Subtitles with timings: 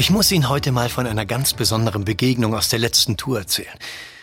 [0.00, 3.78] Ich muss Ihnen heute mal von einer ganz besonderen Begegnung aus der letzten Tour erzählen.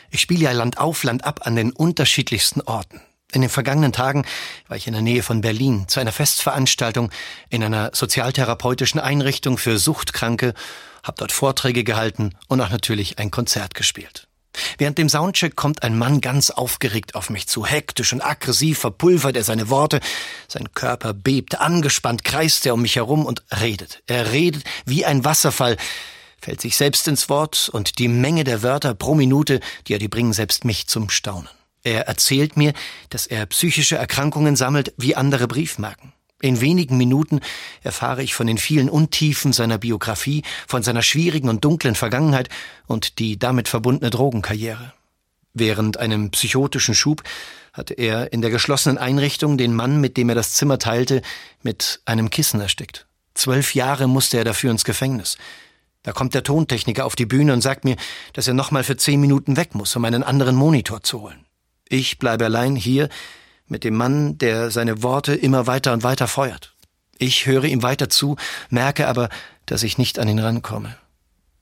[0.09, 2.99] Ich spiele ja Land auf, Land ab an den unterschiedlichsten Orten.
[3.31, 4.25] In den vergangenen Tagen
[4.67, 7.11] war ich in der Nähe von Berlin zu einer Festveranstaltung
[7.49, 10.55] in einer sozialtherapeutischen Einrichtung für Suchtkranke,
[11.03, 14.27] habe dort Vorträge gehalten und auch natürlich ein Konzert gespielt.
[14.77, 17.65] Während dem Soundcheck kommt ein Mann ganz aufgeregt auf mich zu.
[17.65, 19.99] Hektisch und aggressiv verpulvert er seine Worte.
[20.47, 24.03] Sein Körper bebt, angespannt kreist er um mich herum und redet.
[24.05, 25.77] Er redet wie ein Wasserfall,
[26.39, 30.07] fällt sich selbst ins Wort und die Menge der Wörter pro Minute, die er die
[30.07, 31.49] bringen selbst mich zum Staunen.
[31.83, 32.73] Er erzählt mir,
[33.09, 36.13] dass er psychische Erkrankungen sammelt wie andere Briefmarken.
[36.39, 37.39] In wenigen Minuten
[37.81, 42.49] erfahre ich von den vielen Untiefen seiner Biografie, von seiner schwierigen und dunklen Vergangenheit
[42.85, 44.93] und die damit verbundene Drogenkarriere.
[45.53, 47.23] Während einem psychotischen Schub
[47.73, 51.23] hatte er in der geschlossenen Einrichtung den Mann, mit dem er das Zimmer teilte,
[51.63, 53.07] mit einem Kissen erstickt.
[53.33, 55.37] Zwölf Jahre musste er dafür ins Gefängnis.
[56.03, 57.95] Da kommt der Tontechniker auf die Bühne und sagt mir,
[58.33, 61.45] dass er nochmal für zehn Minuten weg muss, um einen anderen Monitor zu holen.
[61.89, 63.09] Ich bleibe allein hier
[63.67, 66.73] mit dem Mann, der seine Worte immer weiter und weiter feuert.
[67.17, 68.37] Ich höre ihm weiter zu,
[68.69, 69.29] merke aber,
[69.65, 70.95] dass ich nicht an ihn rankomme.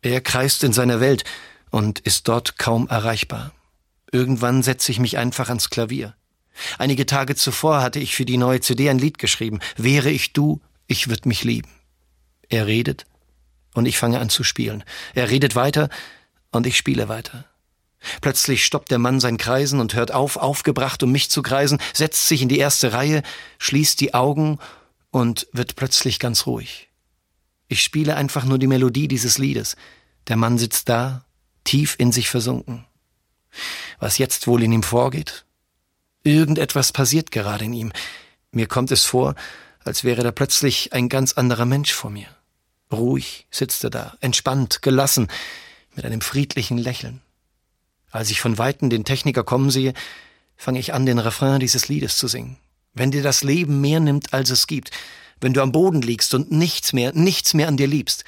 [0.02, 1.24] Er kreist in seiner Welt
[1.72, 3.52] und ist dort kaum erreichbar.
[4.12, 6.16] Irgendwann setze ich mich einfach ans Klavier.
[6.78, 9.60] Einige Tage zuvor hatte ich für die neue CD ein Lied geschrieben.
[9.76, 11.70] Wäre ich du, ich würd mich lieben.
[12.50, 13.06] Er redet
[13.74, 14.84] und ich fange an zu spielen.
[15.14, 15.90] Er redet weiter
[16.52, 17.46] und ich spiele weiter.
[18.22, 22.28] Plötzlich stoppt der Mann sein Kreisen und hört auf, aufgebracht, um mich zu kreisen, setzt
[22.28, 23.24] sich in die erste Reihe,
[23.58, 24.60] schließt die Augen
[25.12, 26.90] und wird plötzlich ganz ruhig.
[27.68, 29.76] Ich spiele einfach nur die Melodie dieses Liedes.
[30.28, 31.26] Der Mann sitzt da,
[31.64, 32.86] tief in sich versunken.
[34.00, 35.46] Was jetzt wohl in ihm vorgeht?
[36.24, 37.94] Irgendetwas passiert gerade in ihm.
[38.52, 39.36] Mir kommt es vor,
[39.84, 42.28] als wäre da plötzlich ein ganz anderer Mensch vor mir.
[42.92, 45.28] Ruhig sitzt er da, entspannt, gelassen,
[45.96, 47.22] mit einem friedlichen Lächeln.
[48.16, 49.94] Als ich von Weitem den Techniker kommen sehe,
[50.56, 52.56] fange ich an, den Refrain dieses Liedes zu singen.
[52.94, 54.92] Wenn dir das Leben mehr nimmt, als es gibt,
[55.42, 58.24] wenn du am Boden liegst und nichts mehr, nichts mehr an dir liebst,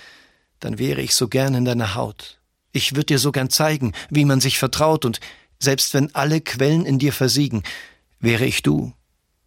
[0.59, 2.37] dann wäre ich so gern in deiner Haut.
[2.73, 5.21] Ich würde dir so gern zeigen, wie man sich vertraut und
[5.57, 7.63] selbst wenn alle Quellen in dir versiegen,
[8.19, 8.91] wäre ich du.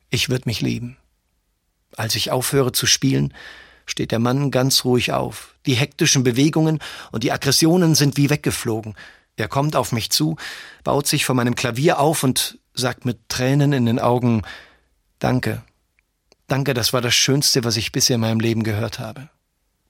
[0.09, 0.97] Ich würde mich lieben.
[1.99, 3.35] Als ich aufhöre zu spielen,
[3.85, 5.55] steht der Mann ganz ruhig auf.
[5.67, 6.79] Die hektischen Bewegungen
[7.13, 8.95] und die Aggressionen sind wie weggeflogen.
[9.37, 10.37] Er kommt auf mich zu,
[10.85, 14.43] baut sich vor meinem Klavier auf und sagt mit Tränen in den Augen
[15.19, 15.63] Danke.
[16.47, 19.29] Danke, das war das Schönste, was ich bisher in meinem Leben gehört habe.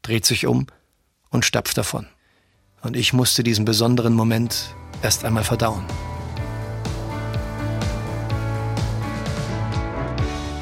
[0.03, 0.67] Dreht sich um
[1.31, 2.07] und stapft davon.
[2.83, 5.85] Und ich musste diesen besonderen Moment erst einmal verdauen.